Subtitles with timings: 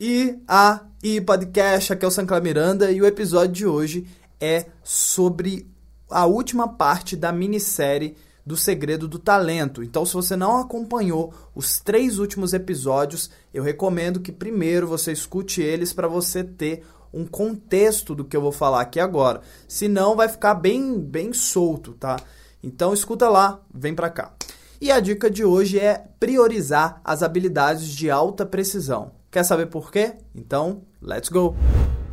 [0.00, 4.06] E a e podcast, aqui é o Sancla Miranda e o episódio de hoje
[4.40, 5.68] é sobre
[6.08, 8.14] a última parte da minissérie
[8.46, 9.82] do Segredo do Talento.
[9.82, 15.62] Então, se você não acompanhou os três últimos episódios, eu recomendo que primeiro você escute
[15.62, 19.40] eles para você ter um contexto do que eu vou falar aqui agora.
[19.66, 22.20] Senão vai ficar bem bem solto, tá?
[22.62, 24.32] Então escuta lá, vem para cá.
[24.80, 29.17] E a dica de hoje é priorizar as habilidades de alta precisão.
[29.30, 30.14] Quer saber por quê?
[30.34, 31.54] Então, let's go!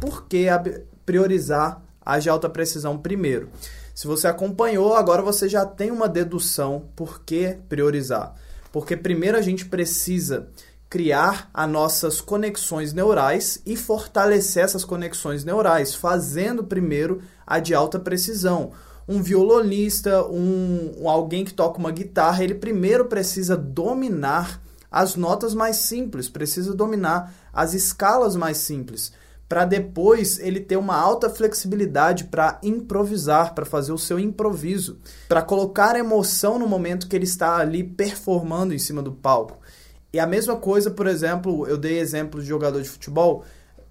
[0.00, 0.46] Por que
[1.04, 3.48] priorizar as de alta precisão primeiro?
[3.92, 8.36] Se você acompanhou, agora você já tem uma dedução por que priorizar.
[8.70, 10.48] Porque primeiro a gente precisa
[10.88, 17.98] criar as nossas conexões neurais e fortalecer essas conexões neurais, fazendo primeiro a de alta
[17.98, 18.70] precisão.
[19.08, 25.76] Um violonista, um alguém que toca uma guitarra, ele primeiro precisa dominar as notas mais
[25.76, 29.12] simples, precisa dominar as escalas mais simples,
[29.48, 35.42] para depois ele ter uma alta flexibilidade para improvisar, para fazer o seu improviso, para
[35.42, 39.58] colocar emoção no momento que ele está ali performando em cima do palco.
[40.12, 43.44] E a mesma coisa, por exemplo, eu dei exemplo de jogador de futebol.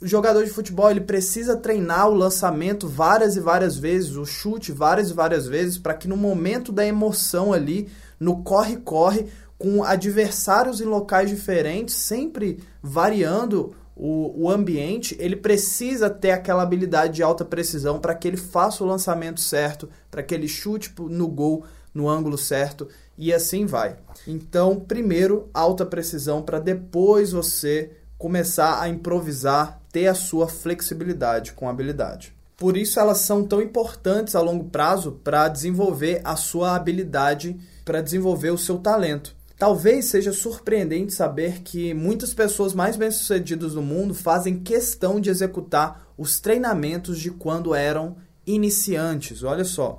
[0.00, 4.72] O jogador de futebol ele precisa treinar o lançamento várias e várias vezes, o chute
[4.72, 7.88] várias e várias vezes, para que no momento da emoção ali,
[8.20, 9.26] no corre-corre,
[9.58, 17.14] com adversários em locais diferentes, sempre variando o, o ambiente, ele precisa ter aquela habilidade
[17.14, 21.28] de alta precisão para que ele faça o lançamento certo, para que ele chute no
[21.28, 23.96] gol no ângulo certo e assim vai.
[24.26, 31.68] Então, primeiro, alta precisão para depois você começar a improvisar, ter a sua flexibilidade com
[31.68, 32.34] habilidade.
[32.56, 38.00] Por isso elas são tão importantes a longo prazo para desenvolver a sua habilidade, para
[38.00, 39.35] desenvolver o seu talento.
[39.58, 46.12] Talvez seja surpreendente saber que muitas pessoas mais bem-sucedidas no mundo fazem questão de executar
[46.18, 49.42] os treinamentos de quando eram iniciantes.
[49.42, 49.96] Olha só.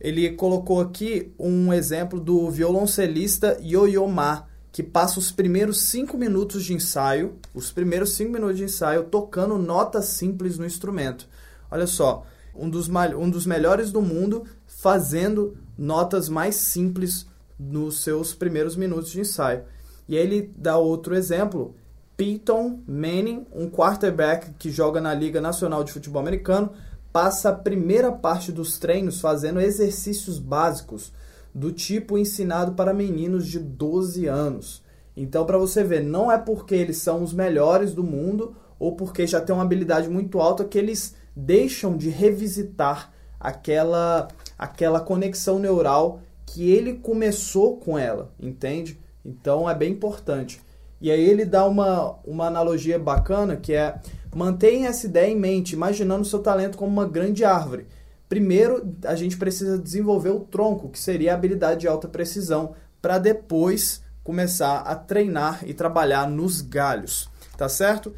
[0.00, 6.64] Ele colocou aqui um exemplo do violoncelista Yo-Yo Ma, que passa os primeiros cinco minutos
[6.64, 11.28] de ensaio, os primeiros cinco minutos de ensaio tocando notas simples no instrumento.
[11.70, 17.26] Olha só, um dos, um dos melhores do mundo fazendo notas mais simples
[17.58, 19.64] nos seus primeiros minutos de ensaio.
[20.08, 21.74] E ele dá outro exemplo,
[22.16, 26.72] Peyton Manning, um quarterback que joga na Liga Nacional de Futebol Americano,
[27.12, 31.12] passa a primeira parte dos treinos fazendo exercícios básicos
[31.54, 34.82] do tipo ensinado para meninos de 12 anos.
[35.16, 39.26] Então, para você ver, não é porque eles são os melhores do mundo ou porque
[39.26, 46.20] já têm uma habilidade muito alta que eles deixam de revisitar aquela aquela conexão neural
[46.48, 48.98] que ele começou com ela, entende?
[49.24, 50.60] Então é bem importante.
[51.00, 54.00] E aí ele dá uma, uma analogia bacana que é
[54.34, 57.86] mantenha essa ideia em mente, imaginando seu talento como uma grande árvore.
[58.28, 63.18] Primeiro, a gente precisa desenvolver o tronco, que seria a habilidade de alta precisão, para
[63.18, 68.14] depois começar a treinar e trabalhar nos galhos, tá certo?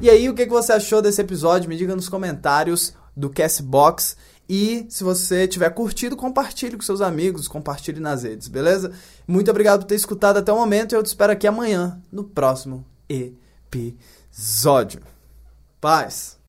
[0.00, 1.68] E aí, o que você achou desse episódio?
[1.68, 4.16] Me diga nos comentários do Castbox.
[4.48, 8.92] E se você tiver curtido, compartilhe com seus amigos, compartilhe nas redes, beleza?
[9.26, 12.24] Muito obrigado por ter escutado até o momento e eu te espero aqui amanhã no
[12.24, 15.00] próximo episódio.
[15.80, 16.38] Paz!